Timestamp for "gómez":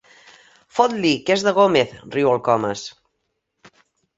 1.59-1.93